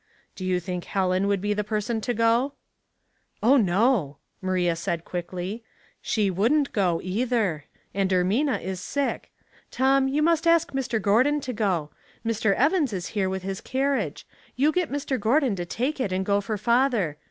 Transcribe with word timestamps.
*' 0.19 0.35
Do 0.35 0.43
you 0.43 0.59
think 0.59 0.85
Helen 0.85 1.27
would 1.27 1.41
be 1.41 1.53
the 1.53 1.63
person 1.63 2.01
to 2.01 2.13
go? 2.15 2.53
""Oil, 3.45 3.59
no," 3.59 4.17
Maria 4.41 4.75
said 4.75 5.05
quickly." 5.05 5.63
She 6.11 6.31
wouldn't 6.31 6.73
go, 6.73 6.99
either; 7.03 7.65
and 7.93 8.09
Ermina 8.09 8.59
is 8.59 8.79
sick. 8.79 9.31
Tom, 9.69 10.07
you 10.07 10.23
must 10.23 10.47
ask 10.47 10.71
Mr. 10.71 10.99
Gordon 10.99 11.39
to 11.41 11.53
go. 11.53 11.91
Mr. 12.25 12.55
Evans 12.55 12.93
is 12.93 13.09
here 13.09 13.29
with 13.29 13.43
his 13.43 13.61
carriage. 13.61 14.25
You 14.55 14.71
get 14.71 14.89
Mr. 14.91 15.19
Gordon 15.19 15.55
to 15.55 15.67
take 15.67 15.99
it 15.99 16.11
and 16.11 16.25
go 16.25 16.41
for 16.41 16.57
father. 16.57 17.17